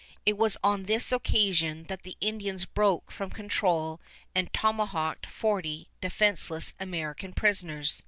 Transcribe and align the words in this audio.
It 0.25 0.35
was 0.35 0.57
on 0.63 0.85
this 0.85 1.11
occasion 1.11 1.83
that 1.83 2.01
the 2.01 2.17
Indians 2.19 2.65
broke 2.65 3.11
from 3.11 3.29
control 3.29 4.01
and 4.33 4.51
tomahawked 4.51 5.27
forty 5.27 5.89
defenseless 6.01 6.73
American 6.79 7.33
prisoners. 7.33 7.99